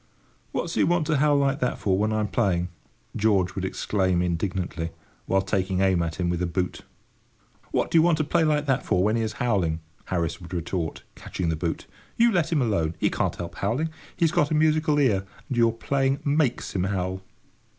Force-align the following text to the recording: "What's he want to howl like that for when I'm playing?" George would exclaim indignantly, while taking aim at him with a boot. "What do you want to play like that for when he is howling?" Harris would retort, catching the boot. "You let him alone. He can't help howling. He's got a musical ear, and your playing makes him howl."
"What's 0.51 0.73
he 0.73 0.83
want 0.83 1.05
to 1.05 1.17
howl 1.17 1.37
like 1.37 1.59
that 1.59 1.77
for 1.77 1.95
when 1.95 2.11
I'm 2.11 2.27
playing?" 2.27 2.69
George 3.15 3.53
would 3.53 3.63
exclaim 3.63 4.23
indignantly, 4.23 4.89
while 5.27 5.43
taking 5.43 5.81
aim 5.81 6.01
at 6.01 6.15
him 6.15 6.27
with 6.27 6.41
a 6.41 6.47
boot. 6.47 6.81
"What 7.69 7.91
do 7.91 7.99
you 7.99 8.01
want 8.01 8.17
to 8.17 8.23
play 8.23 8.43
like 8.43 8.65
that 8.65 8.83
for 8.83 9.03
when 9.03 9.15
he 9.15 9.21
is 9.21 9.33
howling?" 9.33 9.79
Harris 10.05 10.41
would 10.41 10.55
retort, 10.55 11.03
catching 11.13 11.49
the 11.49 11.55
boot. 11.55 11.85
"You 12.17 12.31
let 12.31 12.51
him 12.51 12.63
alone. 12.63 12.95
He 12.97 13.11
can't 13.11 13.35
help 13.35 13.53
howling. 13.57 13.91
He's 14.17 14.31
got 14.31 14.49
a 14.49 14.55
musical 14.55 14.97
ear, 14.97 15.23
and 15.49 15.55
your 15.57 15.71
playing 15.71 16.17
makes 16.25 16.75
him 16.75 16.85
howl." 16.85 17.21